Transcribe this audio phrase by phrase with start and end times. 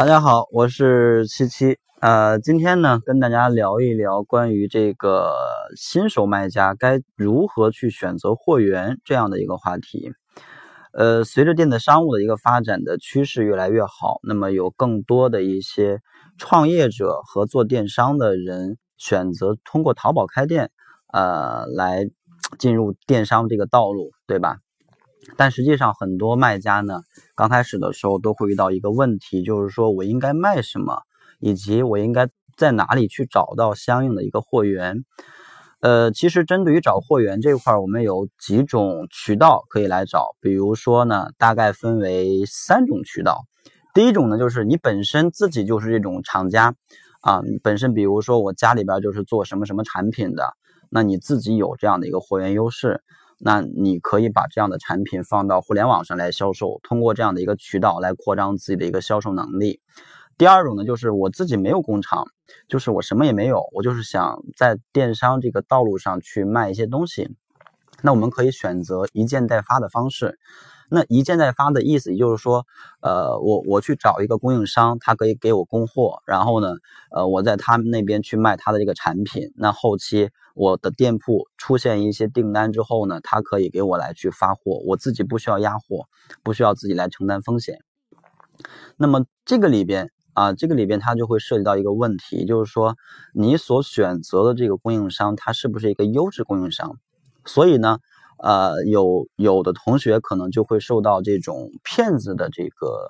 [0.00, 1.76] 大家好，我是七七。
[2.00, 5.30] 呃，今天呢，跟大家聊一聊关于这个
[5.76, 10.10] 新手卖家该如何去选择货源这样的一个话题。
[10.94, 16.00] 呃，随着电子商务的一个发展的趋势越来越好，那么有更多的一些
[16.38, 20.70] 创业者和做电商的人选择通过淘宝开店，
[21.12, 22.08] 呃，来
[22.58, 24.56] 进入电商这个道路，对吧？
[25.36, 27.02] 但实际上，很多卖家呢，
[27.34, 31.02] 刚开始的时候都会遇到一个问题，就是说我应该卖什么，
[31.38, 35.04] 以及我应该在哪里去找到相应的一个货源。
[35.80, 40.36] 呃，其实针对于找货源这块，我们有几种渠道可以来找。
[40.40, 43.46] 比如说呢，大概分为三种渠道。
[43.94, 46.74] 第一种呢，就是你本身自己就是这种厂家
[47.22, 50.52] 啊，本身比如说我家里边就是做什么什么产品的，
[50.90, 53.02] 那你自己有这样的一个货源优势。
[53.42, 59.80] 那你可以把这样的产品放到互联网上来销售，通过这样的一个渠道来扩张自己的一个销售能力。
[60.36, 62.26] 第二种呢，就是我自己没有工厂，
[62.68, 67.30] 就是我什么也没有，我就是想在电商这个道路上去卖一些东西。
[68.02, 70.38] 那我们可以选择一件代发的方式。
[70.90, 72.66] 那一件代发的意思，也就是说，
[73.00, 76.74] 呃，我我去找一个供应商，他可以给我供货，然后呢，
[77.12, 79.52] 呃，我在他们那边去卖他的这个产品。
[79.54, 86.06] 那后期我的店铺出现一些订单之后呢，他可以给我来去发货，我自己不需要压货，
[86.42, 87.78] 不需要自己来承担风险。
[88.96, 92.96] 那么这个里边啊，这个里边它就会涉及到一个问题，就是说
[93.32, 96.96] 你所选择的这个供应商，它是不是一个优质供应商？
[97.44, 97.98] 所以呢？
[98.42, 103.08] 呃，有有的同学可能就会受到这种骗子的这个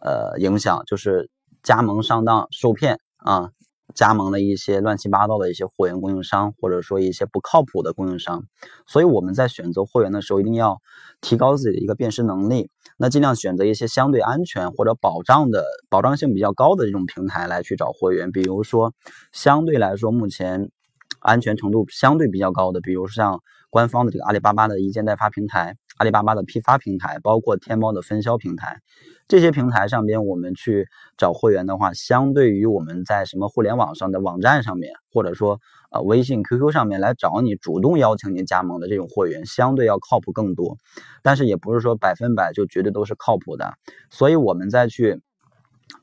[0.00, 1.28] 呃影响，就是
[1.64, 3.50] 加盟上当受骗啊，
[3.92, 8.44] 加盟了一些乱七八糟的一些货源供应商，或者说一些不靠谱的供应商。
[8.86, 10.80] 所以我们在选择货源的时候，一定要
[11.20, 18.30] 提高自己的一个辨识能力，那尽量选择一些相对安全或者保障的、保障性比较高的这种平台来去找货源。
[18.30, 18.94] 比如说，
[19.32, 20.70] 相对来说目前
[21.18, 23.40] 安全程度相对比较高的，比如像。
[23.70, 28.80] 官方的这个阿里巴巴的一件代发平台，阿里巴巴的批发平台，包括天猫的分销平台，
[29.28, 30.86] 这些平台上边我们去
[31.16, 40.78] 找货源的话，相对于我们在什么互联网上的网站上面，或者说呃微信、QQ 上面来找你主动邀请你加盟的这种货源，相对要靠谱更多。
[41.22, 43.74] 但是也不是说百分百就绝对都是靠谱的，
[44.10, 45.20] 所以我们再去，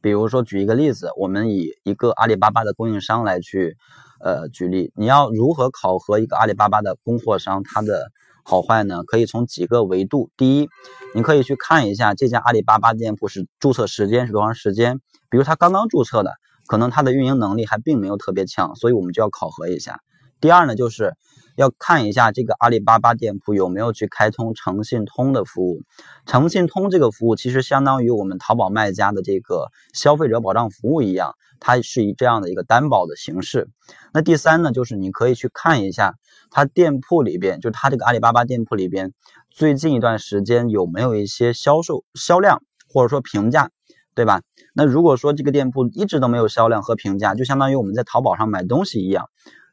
[0.01, 3.75] 比如说举一个例子，我们以一个阿里巴巴的供应商来去。
[4.19, 8.11] 呃，举例，你要如何考核一个阿里巴巴的供货商它的
[8.43, 9.03] 好坏呢？
[9.03, 10.29] 可以从几个维度。
[10.37, 10.69] 第一，
[11.13, 14.99] 你可以去看一下这家阿里巴巴店铺是注册时间是多长时间，
[15.29, 16.31] 比如他刚刚注册的，
[16.67, 19.99] 可能他的运营能力还并没有特别强，所以我们就要考核一下。
[20.39, 21.15] 第二呢，就是。
[21.55, 25.81] 要看一下这个阿里巴巴店铺有没有去开通诚信通的服务。
[26.25, 33.69] 诚信通这个服务其实相当于我们淘宝卖家的这个消费者保障服务一样，它是以这样的一个担保的形式。
[34.13, 36.15] 那第三呢，就是你可以去看一下
[36.51, 39.13] 它店铺里边，就是它这个阿里巴巴店铺里边
[39.49, 43.69] 最近一段时间有没有一些销售销量或者说评价，
[44.13, 44.41] 对吧？
[44.73, 49.29] 那如果说这个店铺一直都没有销量和评价，就相当于我们在淘宝上买东西一样。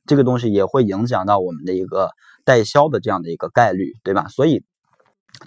[0.06, 2.10] 这个东西也会影响到我们的一个
[2.44, 4.28] 代销的这样的一个概率，对吧？
[4.28, 4.64] 所以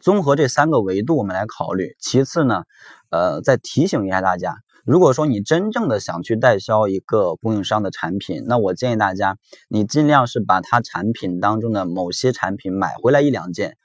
[0.02, 1.96] 综合这三个维度，我们来考虑。
[2.00, 2.64] 其次呢，
[3.10, 4.56] 呃，再提醒一下大家，
[4.86, 13.78] 如果说你真正的想去代销一个供应商的产品，那我建议大家，你尽量是把他产品当中的某些产品买回来一两件，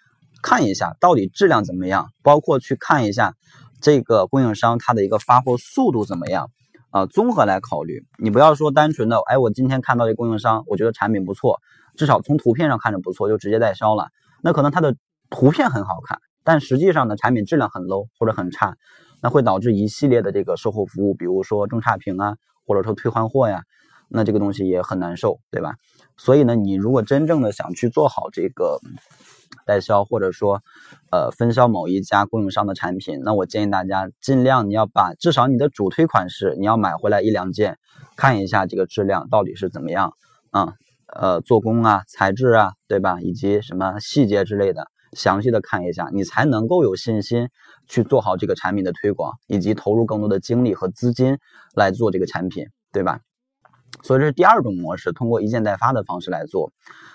[0.43, 3.35] 看一下到底质量怎么样，包括去看一下
[3.81, 6.51] 这个供应商他的一个发货速度怎么样。
[6.91, 11.61] 啊，综合来考虑，你不要说单纯的，哎，我今天看到这供应商，我觉得产品不错，
[11.97, 14.09] 至少从图片上看着不错，就直接代销了。
[14.43, 14.97] 那可能它的
[15.31, 18.75] 图片很好看，但实际上呢，产品质量很 low 或者很差，
[19.23, 22.37] 那会导致一系列的这个售后服务，比如说中差评啊，
[22.67, 23.62] 或者说退换货呀，
[24.10, 25.75] 那这个东西也很难受，对吧？
[26.16, 28.78] 所以呢，你如果真正的想去做好这个。
[29.66, 30.62] 代销或者说，
[31.10, 37.77] 呃，分销某一家供应商的产品，那我建议大家尽量你要把至少你的主推款式你要买回来一两件，
[38.16, 40.15] 看一下这个质量到底是怎么样
[40.51, 40.74] 啊，
[41.06, 43.21] 呃，做工啊、材质啊，对吧？
[43.21, 47.48] 以及什么细节之类的，详细的看一下，你才能够有信心
[47.89, 51.39] 去做好这个产品的推广，以及投入更多的精力和资金
[51.74, 53.21] 来做这个产品，对吧？
[54.03, 56.73] 所以这是第二种模式，通过一件代发的方式来做。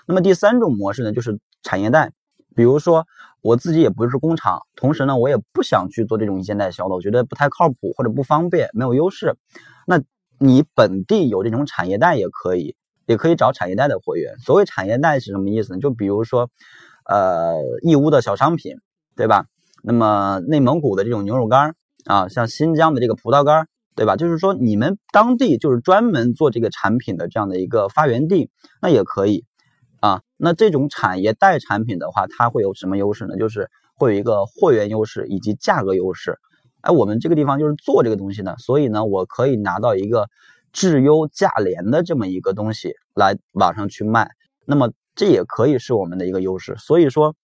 [0.08, 2.12] 那么第三种模式呢，就是产业带。
[2.56, 3.06] 比如说，
[3.42, 9.36] 我自己也不是工厂，同时呢，我也不想去做这种一件代销的，我觉得不太靠谱或者不方便，没有优势。
[9.86, 10.02] 那
[10.40, 12.78] 你本地有这种产业带也可以，
[13.08, 14.38] 也可以找产业带的货源。
[14.40, 15.80] 所谓产业带是什么意思呢？
[15.80, 16.50] 就比如说，
[17.04, 18.78] 呃，义乌的小商品，
[19.18, 19.48] 对吧？
[19.84, 24.18] 那么内蒙古的这种牛肉干啊，像新疆的这个葡萄干对吧？
[24.18, 28.50] 就是说你们当地就是专门做这个产品的这样的一个发源地，
[28.81, 29.45] 那也可以
[30.01, 30.21] 啊。
[30.36, 33.38] 那这种产业带产品的话，它会有什么优势呢？
[33.38, 36.38] 就是会有一个货源优势以及价格优势。
[36.81, 40.27] 哎，我们这个地方就是做这个东西的，所以呢，我可以拿到一个
[40.74, 44.30] 质优价廉的这么一个东西来网上去卖。
[44.65, 46.75] 那么这也可以是我们的一个优势。
[46.77, 47.36] 所以说。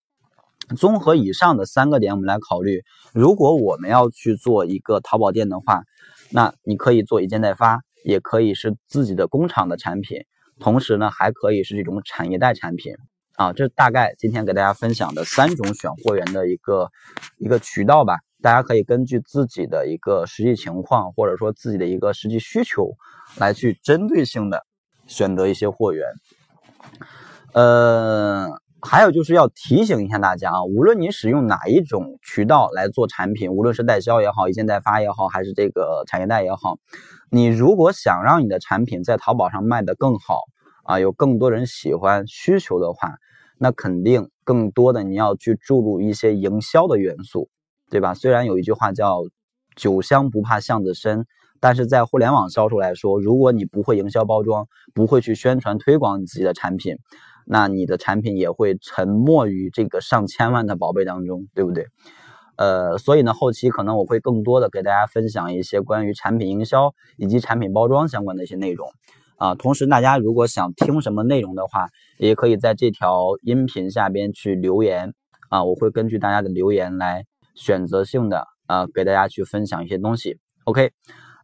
[0.76, 2.84] 综合以上的三个点，我们来考虑，
[3.14, 5.84] 如果我们要去做一个淘宝店的话，
[6.32, 10.24] 那你可以做一件代发，也可以是自己的工厂的产品，
[10.60, 12.94] 同时呢，还可以是这种产业带产品
[13.36, 13.54] 啊。
[13.54, 16.90] 这大概今天给大家分享的三种选货源的一个
[17.38, 22.96] 一个渠道吧，大家可以根据自己的一个实际情况，或者说自己的一个实际需求，
[23.38, 24.66] 来去针对性的
[25.06, 26.08] 选择一些货源，
[27.54, 28.62] 呃。
[28.82, 36.78] 还有就是要提醒一下大家啊，无论你使用哪一种渠道来做产品，无论是代销也好，一件代发也好，还是这个产业带也好，
[37.30, 40.40] 你如果想让你的产品在淘宝上卖得更好
[40.84, 43.14] 啊，有更多人喜欢需求的话，
[43.60, 47.50] 那肯定更多的你要去注入一些营销的元素，
[47.90, 48.14] 对吧？
[48.14, 49.20] 虽然有一句话叫
[49.78, 51.26] “酒香不怕巷子深”，
[51.62, 56.96] 但是在互联网销售来说，如果你不会营销包装，不会去宣传推广你自己的产品。
[57.54, 61.86] 那你的产品也会沉没于这个上千万的宝贝当中，对不对？
[62.56, 68.88] 呃，所以呢，后期可能我会更多的给大家分享一些关于产品营销以及产品包装相关的一些内容
[69.36, 69.54] 啊。
[69.56, 71.90] 同时，大家如果想听什么内容的话，
[72.20, 75.14] 也可以在这条音频下边去留言
[75.50, 80.38] 啊，我会根据大家的留言来选择性的啊给大家去分享一些东西。
[80.64, 80.92] OK。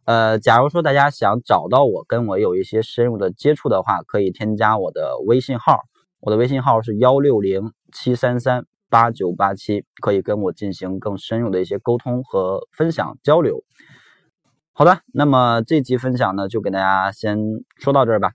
[0.06, 5.80] 呃，假如说大家想找到我，跟我有一些深入的接触的话，可以添加我的微信号，
[6.20, 13.62] 我的微信号是幺六零七三三八九八七，可以跟我进行更深入的一些沟通和分享交流。
[14.72, 17.38] 好的，那么这期分享呢，就给大家先
[17.78, 18.32] 说到这儿吧。